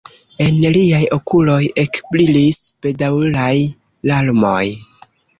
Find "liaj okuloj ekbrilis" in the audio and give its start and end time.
0.75-2.57